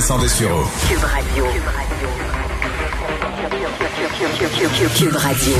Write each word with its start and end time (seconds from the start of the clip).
Vincent 0.00 0.18
Dessureau. 0.18 0.64
Cube 0.88 1.04
Radio. 1.04 1.44
Cube 4.96 5.14
Radio. 5.14 5.52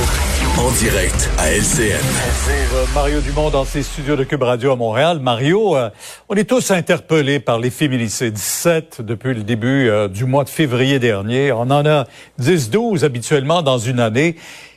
En 0.56 0.70
direct 0.78 1.28
à 1.36 1.50
LCN. 1.50 2.00
Euh, 2.48 2.86
Mario 2.94 3.20
Dumont 3.20 3.50
dans 3.50 3.66
ses 3.66 3.82
studios 3.82 4.16
de 4.16 4.24
Cube 4.24 4.42
Radio 4.42 4.72
à 4.72 4.76
Montréal. 4.76 5.20
Mario, 5.20 5.76
euh, 5.76 5.90
on 6.30 6.36
est 6.36 6.48
tous 6.48 6.70
interpellés 6.70 7.38
par 7.38 7.58
les 7.58 7.68
féminicides. 7.68 8.32
17 8.32 9.02
depuis 9.02 9.34
le 9.34 9.42
début 9.42 9.90
euh, 9.90 10.08
du 10.08 10.24
mois 10.24 10.44
de 10.44 10.48
février 10.48 10.98
dernier. 10.98 11.52
On 11.52 11.68
en 11.70 11.84
a 11.84 12.06
10-12 12.40 13.04
habituellement 13.04 13.60
dans 13.60 13.76
une 13.76 14.00
année. 14.00 14.36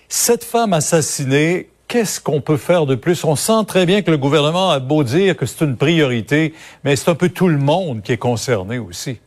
Cette 0.10 0.44
femme 0.44 0.74
assassinée, 0.74 1.70
qu'est-ce 1.88 2.20
qu'on 2.20 2.42
peut 2.42 2.58
faire 2.58 2.86
de 2.86 2.96
plus? 2.96 3.24
On 3.24 3.38
sent 3.38 3.64
très 3.66 3.86
bien 3.86 4.02
que 4.02 4.12
le 4.12 4.18
gouvernement 4.18 4.72
a 4.72 4.80
beau 4.80 5.06
dire 5.06 5.38
que 5.38 5.46
c'est 5.46 5.64
une 5.64 5.78
priorité, 5.78 6.54
mais 6.84 6.98
c'est 6.98 7.10
un 7.10 7.16
peu 7.16 7.30
tout 7.30 7.48
le 7.48 7.60
monde 7.60 8.02
qui 8.02 8.12
est 8.12 8.18
concerné 8.18 8.78
aussi. 8.78 9.20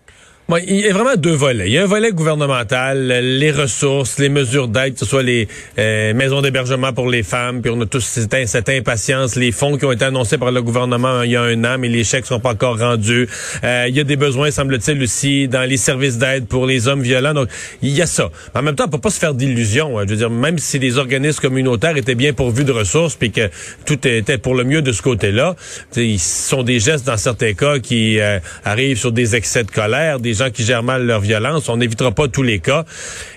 Il 0.48 0.76
y 0.76 0.86
a 0.86 0.92
vraiment 0.92 1.16
deux 1.16 1.34
volets. 1.34 1.66
Il 1.66 1.72
y 1.72 1.78
a 1.78 1.82
un 1.82 1.86
volet 1.86 2.12
gouvernemental, 2.12 3.08
les 3.08 3.50
ressources, 3.50 4.20
les 4.20 4.28
mesures 4.28 4.68
d'aide, 4.68 4.94
que 4.94 5.00
ce 5.00 5.04
soit 5.04 5.24
les 5.24 5.48
euh, 5.76 6.14
maisons 6.14 6.40
d'hébergement 6.40 6.92
pour 6.92 7.08
les 7.08 7.24
femmes, 7.24 7.62
puis 7.62 7.72
on 7.74 7.80
a 7.80 7.86
tous 7.86 8.00
cette, 8.00 8.68
impatience, 8.68 9.34
les 9.34 9.50
fonds 9.50 9.76
qui 9.76 9.84
ont 9.86 9.90
été 9.90 10.04
annoncés 10.04 10.38
par 10.38 10.52
le 10.52 10.62
gouvernement 10.62 11.22
il 11.22 11.32
y 11.32 11.36
a 11.36 11.42
un 11.42 11.64
an, 11.64 11.78
mais 11.80 11.88
les 11.88 12.04
chèques 12.04 12.26
sont 12.26 12.38
pas 12.38 12.50
encore 12.50 12.78
rendus. 12.78 13.28
Euh, 13.64 13.86
il 13.88 13.96
y 13.96 13.98
a 13.98 14.04
des 14.04 14.14
besoins, 14.14 14.52
semble-t-il, 14.52 15.02
aussi 15.02 15.48
dans 15.48 15.68
les 15.68 15.76
services 15.76 16.16
d'aide 16.16 16.46
pour 16.46 16.64
les 16.64 16.86
hommes 16.86 17.02
violents. 17.02 17.34
Donc, 17.34 17.48
il 17.82 17.90
y 17.90 18.00
a 18.00 18.06
ça. 18.06 18.30
Mais 18.54 18.60
en 18.60 18.62
même 18.62 18.76
temps, 18.76 18.84
on 18.86 18.90
peut 18.90 18.98
pas 18.98 19.10
se 19.10 19.18
faire 19.18 19.34
d'illusions. 19.34 19.98
Hein. 19.98 20.04
Je 20.06 20.10
veux 20.10 20.16
dire, 20.16 20.30
même 20.30 20.58
si 20.58 20.78
les 20.78 20.98
organismes 20.98 21.40
communautaires 21.40 21.96
étaient 21.96 22.14
bien 22.14 22.32
pourvus 22.32 22.62
de 22.62 22.70
ressources, 22.72 23.16
puis 23.16 23.32
que 23.32 23.50
tout 23.84 24.06
était 24.06 24.38
pour 24.38 24.54
le 24.54 24.62
mieux 24.62 24.82
de 24.82 24.92
ce 24.92 25.02
côté-là, 25.02 25.56
ils 25.96 26.20
sont 26.20 26.62
des 26.62 26.78
gestes 26.78 27.04
dans 27.04 27.16
certains 27.16 27.54
cas 27.54 27.80
qui 27.80 28.20
euh, 28.20 28.38
arrivent 28.64 28.98
sur 28.98 29.10
des 29.10 29.34
excès 29.34 29.64
de 29.64 29.72
colère, 29.72 30.20
des 30.20 30.35
gens 30.36 30.50
qui 30.50 30.64
gèrent 30.64 30.82
mal 30.82 31.04
leur 31.06 31.20
violence. 31.20 31.68
On 31.68 31.76
n'évitera 31.76 32.12
pas 32.12 32.28
tous 32.28 32.42
les 32.42 32.58
cas. 32.58 32.84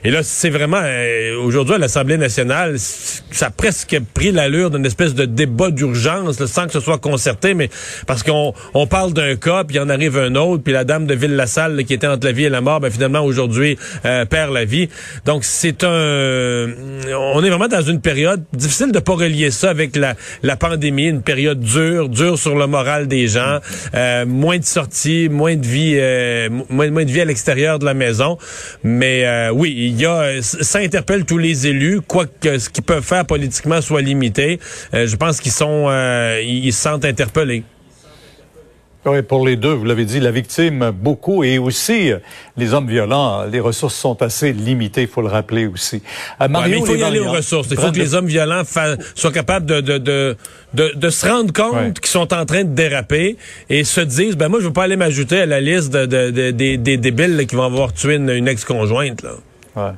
Et 0.04 0.12
là, 0.12 0.22
c'est 0.24 0.50
vraiment 0.50 0.82
euh, 0.82 1.38
aujourd'hui 1.42 1.76
à 1.76 1.78
l'Assemblée 1.78 2.18
nationale, 2.18 2.78
ça 2.78 3.48
a 3.48 3.50
presque 3.50 4.00
pris 4.14 4.32
l'allure 4.32 4.70
d'une 4.70 4.86
espèce 4.86 5.16
de 5.16 5.26
débat 5.26 5.72
d'urgence, 5.72 6.44
sans 6.46 6.66
que 6.68 6.74
ce 6.74 6.80
soit 6.80 6.98
concerté, 6.98 7.54
mais 7.54 7.70
parce 8.08 8.24
qu'on 8.24 8.54
on 8.74 8.88
parle 8.88 9.14
d'un 9.14 9.36
cas, 9.36 9.64
puis 9.64 9.78
il 9.78 9.80
en 9.80 9.90
arrive 9.90 10.18
un 10.18 10.36
autre, 10.36 10.64
puis 10.64 10.74
la 10.74 10.84
dame 10.84 11.08
de 11.08 11.14
Ville-la-Salle 11.14 11.84
qui 11.86 11.94
était 11.94 12.08
entre 12.08 12.26
la 12.26 12.32
vie 12.32 12.46
et 12.46 12.50
la 12.50 12.62
mort, 12.62 12.80
ben 12.80 12.92
finalement 12.92 13.22
aujourd'hui 13.22 13.78
euh, 14.06 14.26
perd 14.26 14.54
la 14.54 14.66
vie. 14.66 14.90
Donc 15.26 15.44
c'est 15.44 15.84
un, 15.84 16.68
on 17.14 17.44
est 17.44 17.50
vraiment 17.50 17.68
dans 17.68 17.82
une 17.82 18.02
période 18.02 18.44
difficile 18.54 18.92
de 18.92 19.00
pas 19.00 19.14
relier 19.14 19.52
ça 19.52 19.70
avec 19.70 19.96
la, 19.96 20.16
la 20.44 20.56
pandémie, 20.56 21.08
une 21.08 21.22
période 21.22 21.60
dure, 21.60 22.10
dure 22.10 22.38
sur 22.38 22.56
le 22.56 22.68
moral 22.68 23.08
des 23.08 23.28
gens, 23.28 23.60
euh, 23.96 24.26
moins 24.26 24.58
de 24.58 24.66
sorties, 24.66 25.30
moins 25.30 25.56
de 25.56 25.66
vie, 25.66 25.96
euh, 25.98 26.50
moins 26.70 26.89
l'extérieur 26.90 27.80
de 27.80 27.86
la 27.86 27.94
maison. 27.94 28.38
Mais 28.84 29.26
euh, 29.26 29.52
oui, 29.52 29.74
il 29.78 30.00
y 30.00 30.06
a, 30.06 30.42
ça 30.42 30.80
interpelle 30.80 31.26
tous 31.26 31.38
les 31.38 31.68
élus, 31.68 32.02
quoi 32.02 32.26
que 32.28 32.58
ce 32.58 32.70
qu'ils 32.70 32.84
peuvent 32.84 33.04
faire 33.04 33.26
politiquement 33.26 33.82
soit 33.82 34.02
limité. 34.02 34.60
Euh, 34.94 35.08
je 35.08 35.16
pense 35.16 35.40
qu'ils 35.42 35.52
sont, 35.52 35.88
euh, 35.90 36.42
ils 36.44 36.74
se 36.74 36.82
sentent 36.82 37.06
interpellés. 37.06 37.64
Oui, 39.10 39.22
pour 39.22 39.46
les 39.46 39.56
deux, 39.56 39.74
vous 39.74 39.86
l'avez 39.86 40.06
dit, 40.06 40.20
la 40.20 40.32
victime 40.32 40.92
beaucoup 40.92 41.44
et 41.44 41.58
aussi 41.58 42.12
les 42.58 42.74
hommes 42.74 42.88
violents, 42.88 43.44
les 43.46 43.60
ressources 43.60 43.96
sont 43.96 44.22
assez 44.22 44.54
limitées, 44.54 45.04
il 45.04 45.08
faut 45.08 45.22
le 45.22 45.28
rappeler 45.28 45.68
aussi. 45.68 46.02
Mario, 46.50 46.80
il 46.80 46.86
faut 46.86 46.96
y 46.96 47.04
aller 47.04 47.20
aux 47.20 47.32
ressources. 47.32 47.68
Il 47.72 47.78
faut 47.78 47.92
que 47.92 47.98
les 47.98 48.14
hommes 48.14 48.28
violents 48.28 48.64
soient 49.16 49.32
capables 49.32 49.66
de, 49.66 49.82
de, 49.82 49.98
de, 49.98 50.94
de, 50.96 51.10
se 51.10 51.28
rendre 51.28 51.54
compte 51.54 52.00
qu'ils 52.00 52.12
sont 52.12 52.34
en 52.34 52.46
train 52.46 52.64
de 52.64 52.74
déraper 52.74 53.38
et 53.70 53.84
se 53.84 54.02
disent, 54.02 54.38
ben 54.38 54.50
moi, 54.50 54.60
je 54.60 54.68
veux 54.68 54.74
pas 54.74 54.84
aller 54.84 54.98
m'ajouter 54.98 55.42
à 55.42 55.46
la 55.46 55.62
liste 55.62 55.92
de, 55.92 56.52
des, 56.52 56.78
des 56.78 56.98
débiles 56.98 57.46
qui 57.48 57.56
vont 57.56 57.64
avoir 57.64 57.94
tué 57.94 58.16
une, 58.16 58.30
une 58.30 58.48
ex-conjointe. 58.48 59.24
Là. 59.24 59.32
Ouais. 59.76 59.92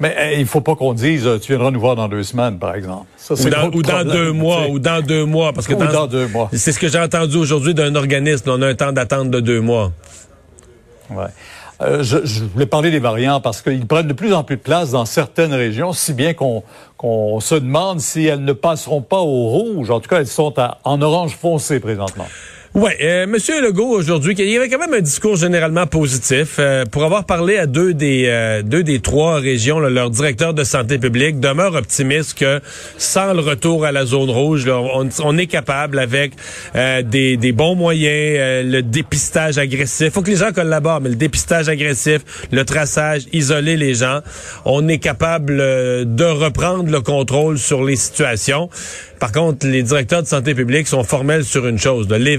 Mais 0.00 0.34
il 0.34 0.40
il 0.40 0.46
faut 0.46 0.60
pas 0.60 0.74
qu'on 0.74 0.92
dise 0.92 1.28
tu 1.40 1.52
viendras 1.52 1.70
nous 1.70 1.80
voir 1.80 1.96
dans 1.96 2.08
deux 2.08 2.22
semaines, 2.22 2.58
par 2.58 2.74
exemple. 2.74 3.06
Ça, 3.16 3.34
ou, 3.34 3.50
dans, 3.50 3.70
ou 3.70 3.82
dans, 3.82 4.04
deux 4.04 4.32
mois, 4.32 4.68
ou 4.68 4.78
dans 4.78 5.04
deux 5.04 5.24
mois, 5.24 5.52
parce 5.52 5.66
que 5.66 5.74
dans, 5.74 6.06
deux 6.06 6.28
mois. 6.28 6.48
C'est 6.52 6.72
ce 6.72 6.78
que 6.78 6.88
j'ai 6.88 7.00
entendu 7.00 7.36
aujourd'hui 7.36 7.74
d'un 7.74 7.94
organisme. 7.94 8.50
On 8.50 8.62
a 8.62 8.68
un 8.68 8.74
temps 8.74 8.92
d'attente 8.92 9.30
de 9.30 9.40
deux 9.40 9.60
mois. 9.60 9.92
Ouais. 11.10 11.26
Euh, 11.82 12.02
je, 12.02 12.18
je, 12.24 12.44
voulais 12.44 12.66
parler 12.66 12.90
des 12.90 13.00
variants 13.00 13.40
parce 13.40 13.60
qu'ils 13.60 13.86
prennent 13.86 14.06
de 14.06 14.12
plus 14.12 14.32
en 14.32 14.44
plus 14.44 14.56
de 14.56 14.62
place 14.62 14.92
dans 14.92 15.04
certaines 15.04 15.52
régions, 15.52 15.92
si 15.92 16.12
bien 16.12 16.32
qu'on 16.32 16.62
qu'on 16.96 17.40
se 17.40 17.54
demande 17.54 18.00
si 18.00 18.24
elles 18.24 18.44
ne 18.44 18.52
passeront 18.52 19.02
pas 19.02 19.18
au 19.18 19.48
rouge. 19.48 19.90
En 19.90 20.00
tout 20.00 20.08
cas, 20.08 20.20
elles 20.20 20.26
sont 20.26 20.58
à, 20.58 20.78
en 20.84 21.02
orange 21.02 21.36
foncé 21.36 21.80
présentement. 21.80 22.26
Oui, 22.76 22.90
euh, 23.02 23.28
Monsieur 23.28 23.62
Legault 23.62 23.90
aujourd'hui, 23.90 24.34
il 24.36 24.50
y 24.50 24.56
avait 24.56 24.68
quand 24.68 24.80
même 24.80 24.94
un 24.94 25.00
discours 25.00 25.36
généralement 25.36 25.86
positif 25.86 26.56
euh, 26.58 26.84
pour 26.84 27.04
avoir 27.04 27.24
parlé 27.24 27.56
à 27.56 27.66
deux 27.66 27.94
des 27.94 28.24
euh, 28.26 28.62
deux 28.62 28.82
des 28.82 28.98
trois 28.98 29.36
régions, 29.36 29.78
là, 29.78 29.90
leur 29.90 30.10
directeur 30.10 30.54
de 30.54 30.64
santé 30.64 30.98
publique 30.98 31.38
demeure 31.38 31.76
optimiste 31.76 32.36
que 32.36 32.60
sans 32.98 33.32
le 33.32 33.38
retour 33.38 33.84
à 33.84 33.92
la 33.92 34.04
zone 34.04 34.28
rouge, 34.28 34.66
là, 34.66 34.80
on, 34.80 35.08
on, 35.22 35.38
est 35.38 35.46
capable 35.46 36.00
avec 36.00 36.32
euh, 36.74 37.02
des, 37.02 37.36
des, 37.36 37.52
bons 37.52 37.76
moyens, 37.76 38.66
le 38.68 38.80
dépistage 38.80 39.56
agressif. 39.56 40.12
Faut 40.12 40.22
que 40.22 40.30
les 40.30 40.38
gens 40.38 40.50
collaborent, 40.50 41.00
mais 41.00 41.10
le 41.10 41.14
dépistage 41.14 41.68
agressif, 41.68 42.22
le 42.50 42.64
traçage, 42.64 43.22
isoler 43.32 43.76
les 43.76 43.94
gens, 43.94 44.18
on 44.64 44.88
est 44.88 44.98
capable 44.98 45.58
de 45.58 46.24
reprendre 46.24 46.90
le 46.90 47.00
contrôle 47.00 47.56
sur 47.56 47.84
les 47.84 47.94
situations. 47.94 48.68
Par 49.20 49.32
contre, 49.32 49.66
les 49.66 49.82
directeurs 49.82 50.22
de 50.22 50.26
santé 50.26 50.54
publique 50.54 50.86
sont 50.86 51.02
formels 51.02 51.44
sur 51.44 51.66
une 51.66 51.78
chose. 51.78 52.08
Les 52.10 52.36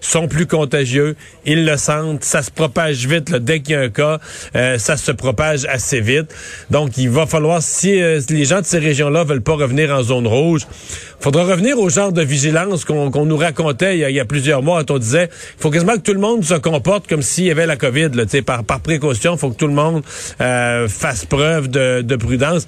sont 0.00 0.28
plus 0.28 0.46
contagieux, 0.46 1.16
ils 1.44 1.64
le 1.64 1.76
sentent, 1.76 2.24
ça 2.24 2.42
se 2.42 2.50
propage 2.50 3.06
vite. 3.06 3.34
dès 3.34 3.60
qu'il 3.60 3.74
y 3.74 3.76
a 3.76 3.80
un 3.80 3.88
cas, 3.88 4.18
euh, 4.56 4.78
ça 4.78 4.96
se 4.96 5.12
propage 5.12 5.64
assez 5.66 6.00
vite. 6.00 6.34
Donc, 6.70 6.96
il 6.98 7.10
va 7.10 7.26
falloir, 7.26 7.62
si 7.62 8.00
euh, 8.00 8.20
les 8.30 8.44
gens 8.44 8.60
de 8.60 8.66
ces 8.66 8.78
régions-là 8.78 9.24
veulent 9.24 9.42
pas 9.42 9.54
revenir 9.54 9.90
en 9.90 10.02
zone 10.02 10.26
rouge, 10.26 10.66
faudra 11.20 11.44
revenir 11.44 11.78
au 11.78 11.88
genre 11.88 12.12
de 12.12 12.22
vigilance 12.22 12.84
qu'on 12.84 13.26
nous 13.26 13.36
racontait 13.36 13.98
il 13.98 14.10
y, 14.10 14.20
a, 14.20 14.24
plusieurs 14.24 14.62
mois. 14.62 14.82
On 14.88 14.98
disait, 14.98 15.28
il 15.32 15.60
faut 15.60 15.70
quasiment 15.70 15.94
que 15.94 16.00
tout 16.00 16.12
le 16.12 16.20
monde 16.20 16.44
se 16.44 16.54
comporte 16.54 17.06
comme 17.08 17.22
s'il 17.22 17.44
y 17.44 17.50
avait 17.50 17.66
la 17.66 17.76
COVID. 17.76 18.10
Là, 18.14 18.24
par, 18.44 18.64
par 18.64 18.80
précaution, 18.80 19.34
il 19.34 19.38
faut 19.38 19.50
que 19.50 19.56
tout 19.56 19.66
le 19.66 19.74
monde 19.74 20.02
euh, 20.40 20.88
fasse 20.88 21.24
preuve 21.24 21.68
de, 21.68 22.02
de 22.02 22.16
prudence. 22.16 22.66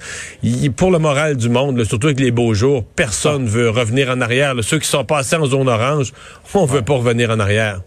pour 0.75 0.91
le 0.91 0.99
moral 0.99 1.37
du 1.37 1.49
monde, 1.49 1.83
surtout 1.83 2.07
avec 2.07 2.19
les 2.19 2.31
beaux 2.31 2.53
jours, 2.53 2.83
personne 2.95 3.47
veut 3.47 3.69
revenir 3.69 4.09
en 4.09 4.21
arrière. 4.21 4.55
Ceux 4.61 4.79
qui 4.79 4.87
sont 4.87 5.05
passés 5.05 5.35
en 5.35 5.45
zone 5.45 5.69
orange, 5.69 6.13
on 6.53 6.65
veut 6.65 6.81
pas 6.81 6.95
revenir 6.95 7.29
en 7.31 7.39
arrière. 7.39 7.81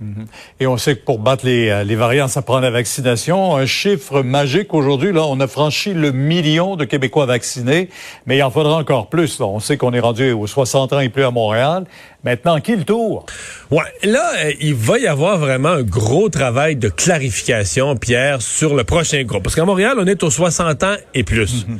Mhm. 0.00 0.26
Et 0.60 0.66
on 0.66 0.78
sait 0.78 0.96
que 0.96 1.04
pour 1.04 1.18
battre 1.18 1.44
les, 1.44 1.68
euh, 1.68 1.84
les, 1.84 1.94
variants, 1.94 2.28
ça 2.28 2.40
prend 2.40 2.58
la 2.60 2.70
vaccination. 2.70 3.56
Un 3.56 3.66
chiffre 3.66 4.22
magique 4.22 4.72
aujourd'hui, 4.72 5.12
là, 5.12 5.24
on 5.26 5.38
a 5.40 5.46
franchi 5.46 5.92
le 5.92 6.10
million 6.12 6.76
de 6.76 6.84
Québécois 6.86 7.26
vaccinés, 7.26 7.90
mais 8.24 8.38
il 8.38 8.42
en 8.42 8.50
faudra 8.50 8.76
encore 8.76 9.08
plus. 9.08 9.38
Là. 9.38 9.46
On 9.46 9.60
sait 9.60 9.76
qu'on 9.76 9.92
est 9.92 10.00
rendu 10.00 10.32
aux 10.32 10.46
60 10.46 10.94
ans 10.94 11.00
et 11.00 11.10
plus 11.10 11.24
à 11.24 11.30
Montréal. 11.30 11.84
Maintenant, 12.24 12.60
qui 12.60 12.76
le 12.76 12.84
tour? 12.84 13.26
Ouais, 13.70 13.82
là, 14.02 14.32
euh, 14.44 14.52
il 14.60 14.74
va 14.74 14.98
y 14.98 15.06
avoir 15.06 15.38
vraiment 15.38 15.68
un 15.70 15.82
gros 15.82 16.30
travail 16.30 16.76
de 16.76 16.88
clarification, 16.88 17.96
Pierre, 17.96 18.40
sur 18.40 18.74
le 18.74 18.84
prochain 18.84 19.22
groupe. 19.24 19.42
Parce 19.42 19.54
qu'à 19.54 19.64
Montréal, 19.64 19.96
on 19.98 20.06
est 20.06 20.22
aux 20.22 20.30
60 20.30 20.82
ans 20.82 20.96
et 21.14 21.24
plus. 21.24 21.66
Mhm. 21.66 21.78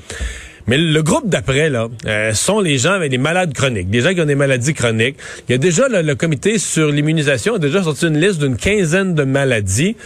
Mais 0.71 0.79
le 0.79 1.03
groupe 1.03 1.29
d'après, 1.29 1.69
là, 1.69 1.89
euh, 2.07 2.33
sont 2.33 2.61
les 2.61 2.79
gens 2.79 2.93
avec 2.93 3.11
des 3.11 3.19
malades 3.19 3.53
chroniques, 3.53 3.91
des 3.91 4.03
gens 4.03 4.15
qui 4.15 4.21
ont 4.21 4.25
des 4.25 4.37
maladies 4.37 4.73
chroniques. 4.73 5.17
Il 5.49 5.53
y 5.53 5.55
a 5.57 5.59
déjà 5.59 5.89
le, 5.89 6.15
comité 6.15 6.61
sur 6.61 6.93
l'immunisation 6.93 7.57
a 7.57 7.59
déjà 7.59 7.83
sorti 7.83 8.07
une 8.07 8.21
liste 8.21 8.39
d'une 8.39 8.57
quinzaine 8.57 9.17
de 9.17 9.25
maladies. 9.25 9.97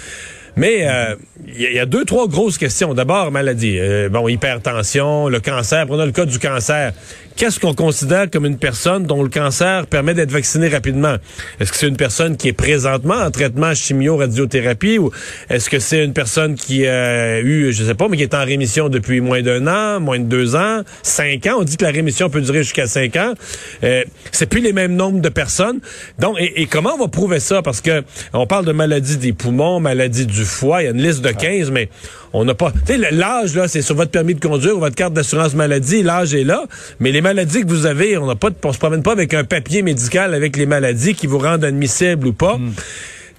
Mais 0.56 0.88
euh, 0.88 1.16
il 1.46 1.61
y, 1.61 1.78
a 1.78 1.84
deux, 1.84 2.06
trois 2.06 2.28
grosses 2.28 2.56
questions. 2.56 2.94
D'abord, 2.94 3.31
maladie. 3.31 3.76
Euh, 3.78 4.08
bon, 4.08 4.26
hypertension, 4.26 5.28
le 5.28 5.40
cancer. 5.40 5.87
Prenons 5.87 6.06
le 6.06 6.12
cas 6.12 6.25
du 6.25 6.38
cancer. 6.38 6.94
Qu'est-ce 7.36 7.60
qu'on 7.60 7.75
considère 7.75 8.31
comme 8.31 8.46
une 8.46 8.58
personne 8.58 9.04
dont 9.04 9.22
le 9.22 9.28
cancer 9.28 9.86
permet 9.86 10.14
d'être 10.14 10.31
vacciné 10.31 10.69
rapidement? 10.69 11.16
Est-ce 11.60 11.72
que 11.72 11.78
c'est 11.78 11.88
une 11.88 11.96
personne 11.96 12.36
qui 12.36 12.48
est 12.48 12.52
présentement 12.52 13.16
en 13.16 13.31
traitement 13.31 13.75
chimio-radiothérapie 13.75 14.98
ou 14.98 15.10
est-ce 15.50 15.69
que 15.70 15.78
c'est 15.78 16.04
une 16.04 16.12
personne 16.12 16.54
qui 16.54 16.86
a 16.86 17.40
eu, 17.40 17.72
je 17.72 17.84
sais 17.84 17.94
pas, 17.94 18.08
mais 18.08 18.16
qui 18.16 18.22
est 18.22 18.34
en 18.34 18.44
rémission 18.44 18.88
depuis 18.88 19.20
moins 19.20 19.42
d'un 19.42 19.66
an, 19.66 20.00
moins 20.00 20.19
de 20.19 20.25
deux 20.25 20.56
ans, 20.56 20.82
cinq 21.02 21.46
ans? 21.46 21.56
On 21.60 21.64
dit 21.64 21.76
que 21.76 21.84
la 21.84 21.90
rémission 21.90 22.31
peut 22.31 22.40
durer 22.40 22.62
jusqu'à 22.62 22.86
cinq 22.86 23.16
ans. 23.16 23.34
Euh, 23.82 24.04
c'est 24.32 24.46
plus 24.46 24.60
les 24.60 24.72
mêmes 24.72 24.94
nombres 24.94 25.20
de 25.20 25.28
personnes. 25.28 25.81
Donc, 26.19 26.36
et, 26.38 26.62
et 26.62 26.66
comment 26.66 26.94
on 26.94 26.98
va 26.98 27.08
prouver 27.08 27.40
ça? 27.40 27.62
Parce 27.62 27.81
que 27.81 28.02
on 28.32 28.46
parle 28.46 28.64
de 28.64 28.72
maladie 28.72 29.16
des 29.16 29.32
poumons, 29.32 29.81
maladie 29.81 30.26
du 30.26 30.44
foie, 30.44 30.82
il 30.82 30.84
y 30.86 30.88
a 30.88 30.90
une 30.90 31.02
liste 31.02 31.22
de 31.22 31.31
15, 31.31 31.70
mais 31.70 31.88
on 32.34 32.44
n'a 32.44 32.54
pas... 32.54 32.72
Tu 32.86 32.98
l'âge, 32.98 33.54
là, 33.54 33.69
c'est 33.69 33.81
sur 33.81 33.94
votre 33.94 34.10
permis 34.10 34.34
de 34.34 34.40
conduire 34.40 34.76
ou 34.76 34.81
votre 34.81 34.96
carte 34.96 35.14
d'assurance 35.14 35.54
maladie, 35.54 36.02
l'âge 36.02 36.34
est 36.34 36.44
là, 36.44 36.64
mais 37.00 37.12
les 37.12 37.20
maladies 37.22 37.62
que 37.62 37.69
vous 37.69 37.86
avez, 37.86 38.19
on 38.19 38.26
n'a 38.26 38.34
pas, 38.34 38.50
de- 38.50 38.56
se 38.72 38.78
promène 38.78 39.02
pas 39.02 39.12
avec 39.12 39.32
un 39.34 39.44
papier 39.44 39.82
médical 39.82 40.34
avec 40.34 40.56
les 40.56 40.66
maladies 40.66 41.14
qui 41.14 41.26
vous 41.26 41.38
rendent 41.38 41.64
admissible 41.64 42.26
ou 42.26 42.32
pas. 42.32 42.58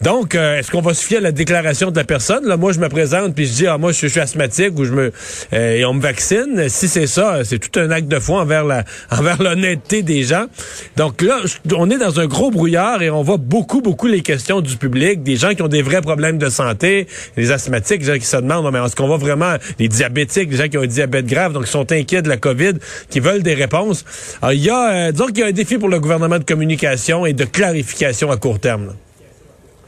Donc, 0.02 0.36
euh, 0.36 0.60
est-ce 0.60 0.72
qu'on 0.72 0.82
va 0.82 0.94
se 0.94 1.06
fier 1.06 1.18
à 1.18 1.22
la 1.22 1.32
déclaration 1.32 1.90
de 1.90 1.96
la 1.96 2.04
personne? 2.04 2.46
Là, 2.46 2.58
moi, 2.58 2.72
je 2.74 2.80
me 2.80 2.90
présente 2.90 3.34
puis 3.34 3.46
je 3.46 3.54
dis, 3.54 3.68
ah, 3.68 3.78
moi, 3.78 3.92
je, 3.92 4.08
suis- 4.08 4.20
asthmatique 4.20 4.78
ou 4.78 4.86
je 4.86 4.92
me 4.92 5.12
euh, 5.54 5.76
et 5.76 5.86
on 5.86 5.94
me 5.94 6.02
vaccine. 6.02 6.70
Si 6.70 6.88
c'est 6.88 7.08
ça, 7.08 7.44
c'est 7.44 7.60
tout 7.60 7.80
un 7.80 7.92
acte 7.92 8.08
de 8.08 8.20
foi 8.20 8.42
envers 8.42 8.66
envers 9.12 9.42
l'honnêteté 9.42 10.04
des 10.04 10.24
gens. 10.24 10.46
Donc 10.98 11.22
là, 11.22 11.40
on 11.76 11.90
est 11.90 11.98
dans 11.98 12.20
un 12.20 12.28
gros 12.28 12.52
brouillard 12.52 13.02
et 13.02 13.10
on 13.10 13.24
voit 13.24 13.38
beaucoup, 13.38 13.82
beaucoup 13.82 14.08
les 14.08 14.22
questions 14.22 14.62
du 14.62 14.78
public, 14.78 15.24
des 15.24 15.36
gens 15.36 15.54
qui 15.54 15.62
ont 15.62 15.68
des 15.68 15.82
vrais 15.82 16.02
problèmes 16.02 16.38
de 16.38 16.50
santé, 16.50 17.08
les 17.38 17.52
asthmatiques, 17.52 18.00
des 18.00 18.14
gens 18.14 18.20
qui 18.20 18.26
se 18.26 18.38
demandent, 18.38 18.72
mais 18.72 18.80
est-ce 18.84 18.96
qu'on 18.96 19.08
va 19.08 19.18
vraiment, 19.18 19.56
les 19.80 19.88
diabétiques, 19.88 20.52
les 20.52 20.58
gens 20.58 20.68
qui 20.68 20.78
ont 20.78 20.84
un 20.84 20.88
diabète 20.88 21.26
grave, 21.26 21.54
donc 21.54 21.66
qui 21.66 21.72
sont 21.72 21.92
inquiets 21.92 22.22
de 22.22 22.30
la 22.30 22.38
COVID, 22.38 22.74
qui 23.10 23.20
veulent 23.20 23.44
des 23.44 23.54
réponses. 23.54 24.06
Alors, 24.42 24.54
il 24.54 24.64
y 24.64 24.70
a, 24.70 25.08
euh, 25.08 25.12
disons 25.12 25.28
y 25.36 25.44
a 25.44 25.48
un 25.48 25.52
défi 25.52 25.78
pour 25.78 25.90
le 25.90 26.00
gouvernement 26.00 26.40
de 26.40 26.44
communication 26.44 27.26
et 27.26 27.34
de 27.34 27.46
clarification 27.46 28.32
à 28.32 28.38
court 28.38 28.60
terme. 28.60 28.94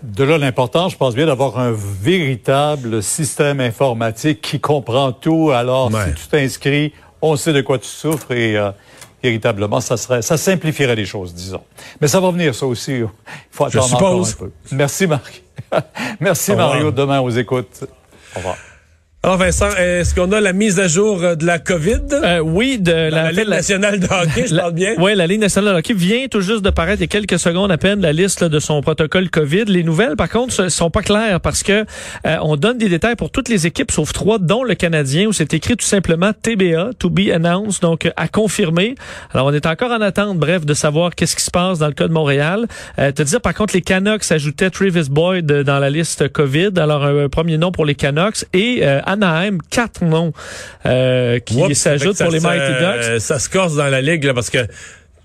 De 0.03 0.23
là 0.23 0.37
l'important, 0.37 0.89
je 0.89 0.97
pense 0.97 1.15
bien 1.15 1.25
d'avoir 1.25 1.57
un 1.59 1.71
véritable 1.73 3.01
système 3.01 3.59
informatique 3.59 4.41
qui 4.41 4.59
comprend 4.59 5.11
tout. 5.11 5.51
Alors, 5.51 5.91
Ouais. 5.91 6.05
si 6.09 6.13
tu 6.23 6.27
t'inscris, 6.27 6.93
on 7.21 7.35
sait 7.35 7.53
de 7.53 7.61
quoi 7.61 7.79
tu 7.79 7.87
souffres 7.87 8.31
et 8.31 8.55
euh, 8.57 8.71
véritablement, 9.23 9.79
ça 9.81 9.97
serait, 9.97 10.21
ça 10.21 10.37
simplifierait 10.37 10.95
les 10.95 11.05
choses, 11.05 11.33
disons. 11.33 11.61
Mais 11.99 12.07
ça 12.07 12.19
va 12.19 12.29
venir, 12.31 12.53
ça 12.53 12.65
aussi. 12.67 12.93
Il 12.99 13.07
faut 13.51 13.67
Je 13.69 13.77
attendre 13.79 13.95
encore 13.95 14.25
suppose. 14.27 14.33
un 14.33 14.45
peu. 14.45 14.75
Merci, 14.75 15.07
Marc. 15.07 15.43
Merci. 16.19 16.53
Mario. 16.53 16.91
Demain, 16.91 17.19
aux 17.21 17.29
écoutes. 17.31 17.83
Au 18.35 18.37
revoir. 18.39 18.55
Alors 19.23 19.37
Vincent, 19.37 19.69
est-ce 19.75 20.13
qu'on 20.13 20.31
a 20.31 20.39
la 20.39 20.53
mise 20.53 20.79
à 20.79 20.87
jour 20.87 21.23
euh, 21.23 21.35
de 21.35 21.43
la 21.43 21.57
COVID? 21.57 22.01
Euh, 22.11 22.39
oui, 22.39 22.77
de 22.77 22.91
la, 22.91 23.09
la, 23.09 23.31
Ligue 23.31 23.49
nationale 23.49 23.99
de 23.99 24.05
hockey, 24.05 24.45
je 24.47 24.55
parle 24.57 24.73
bien. 24.73 24.93
Oui, 24.99 25.15
la 25.15 25.25
Ligue 25.25 25.41
nationale 25.41 25.73
de 25.73 25.79
hockey 25.79 25.95
vient 25.95 26.27
tout 26.27 26.41
juste 26.41 26.61
de 26.61 26.69
paraître 26.69 27.01
il 27.01 27.01
y 27.01 27.03
a 27.05 27.07
quelques 27.07 27.39
secondes 27.39 27.71
à 27.71 27.77
peine 27.77 27.99
la 27.99 28.13
liste 28.13 28.41
là, 28.41 28.47
de 28.47 28.59
son 28.59 28.79
protocole 28.81 29.31
COVID. 29.31 29.65
Les 29.65 29.83
nouvelles, 29.83 30.15
par 30.15 30.29
contre, 30.29 30.69
sont 30.69 30.91
pas 30.91 31.01
claires 31.01 31.41
parce 31.41 31.63
que 31.63 31.83
euh, 32.25 32.37
on 32.43 32.57
donne 32.57 32.77
des 32.77 32.89
détails 32.89 33.15
pour 33.15 33.31
toutes 33.31 33.49
les 33.49 33.65
équipes 33.65 33.91
sauf 33.91 34.13
trois, 34.13 34.37
dont 34.37 34.63
le 34.63 34.75
Canadien, 34.75 35.25
où 35.25 35.33
c'est 35.33 35.51
écrit 35.51 35.75
tout 35.75 35.85
simplement 35.85 36.31
TBA, 36.31 36.91
to 36.99 37.09
be 37.09 37.31
announced, 37.33 37.81
donc 37.81 38.05
euh, 38.05 38.11
à 38.17 38.27
confirmer. 38.27 38.93
Alors, 39.33 39.47
on 39.47 39.53
est 39.53 39.65
encore 39.65 39.91
en 39.91 40.01
attente, 40.01 40.37
bref, 40.37 40.63
de 40.63 40.75
savoir 40.75 41.15
qu'est-ce 41.15 41.35
qui 41.35 41.43
se 41.43 41.51
passe 41.51 41.79
dans 41.79 41.87
le 41.87 41.93
cas 41.93 42.07
de 42.07 42.13
Montréal. 42.13 42.67
Euh, 42.99 43.11
te 43.11 43.23
dire, 43.23 43.41
par 43.41 43.55
contre, 43.55 43.73
les 43.73 43.81
Canucks 43.81 44.31
ajoutaient 44.31 44.69
Travis 44.69 45.09
Boyd 45.09 45.51
dans 45.51 45.79
la 45.79 45.89
liste 45.89 46.31
COVID. 46.31 46.73
Alors, 46.77 47.03
un, 47.03 47.29
premier 47.29 47.57
nom 47.57 47.71
pour 47.71 47.83
les 47.83 47.95
Canucks 47.95 48.45
et 48.53 48.81
euh, 48.83 49.01
Anaheim, 49.07 49.57
quatre 49.69 50.03
noms 50.03 50.33
euh, 50.85 51.39
qui 51.39 51.75
s'ajoutent 51.75 52.17
ça- 52.17 52.25
pour 52.25 52.33
les 52.33 52.39
Mighty 52.39 52.73
Ducks. 52.79 53.03
euh, 53.05 53.19
Ça 53.19 53.39
se 53.39 53.49
corse 53.49 53.75
dans 53.75 53.87
la 53.87 54.01
ligue 54.01 54.23
là, 54.25 54.33
parce 54.33 54.49
que 54.49 54.59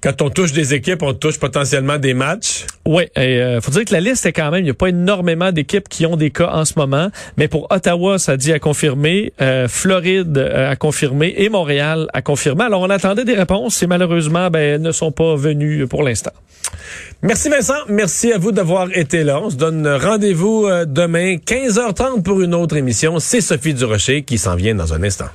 quand 0.03 0.21
on 0.21 0.31
touche 0.31 0.53
des 0.53 0.75
équipes, 0.75 1.03
on 1.03 1.15
touche 1.15 1.39
potentiellement 1.39 1.97
des 1.97 2.13
matchs. 2.13 2.67
Oui, 2.85 3.05
et 3.17 3.41
euh, 3.41 3.61
faut 3.61 3.71
dire 3.71 3.85
que 3.85 3.93
la 3.93 4.01
liste 4.01 4.27
est 4.27 4.33
quand 4.33 4.51
même, 4.51 4.61
il 4.61 4.65
n'y 4.65 4.71
a 4.71 4.75
pas 4.75 4.89
énormément 4.89 5.53
d'équipes 5.53 5.89
qui 5.89 6.07
ont 6.07 6.17
des 6.17 6.31
cas 6.31 6.51
en 6.53 6.65
ce 6.65 6.75
moment, 6.77 7.09
mais 7.37 7.47
pour 7.47 7.71
Ottawa, 7.71 8.19
ça 8.19 8.37
dit 8.37 8.53
à 8.53 8.59
confirmer, 8.59 9.33
euh, 9.41 9.69
Floride 9.69 10.37
euh, 10.37 10.71
à 10.71 10.77
confirmer 10.77 11.35
et 11.37 11.49
Montréal 11.49 12.09
à 12.13 12.21
confirmer. 12.21 12.65
Alors 12.65 12.81
on 12.83 12.91
attendait 12.91 13.25
des 13.25 13.35
réponses 13.35 13.83
et 13.83 13.87
malheureusement, 13.87 14.51
ben, 14.51 14.61
elles 14.61 14.83
ne 14.83 14.93
sont 14.93 15.13
pas 15.13 15.37
venues 15.37 15.87
pour 15.87 16.03
l'instant. 16.03 16.33
Merci 17.23 17.49
Vincent, 17.49 17.79
merci 17.89 18.33
à 18.33 18.39
vous 18.39 18.51
d'avoir 18.51 18.89
été 18.97 19.23
là. 19.23 19.41
On 19.41 19.51
se 19.51 19.57
donne 19.57 19.87
rendez-vous 19.87 20.67
euh, 20.67 20.85
demain 20.85 21.37
15h30 21.37 22.23
pour 22.23 22.41
une 22.41 22.55
autre 22.55 22.77
émission. 22.77 23.21
C'est 23.21 23.41
Sophie 23.41 23.75
Durocher 23.75 24.23
qui 24.23 24.39
s'en 24.39 24.57
vient 24.57 24.75
dans 24.75 24.93
un 24.93 25.03
instant. 25.05 25.27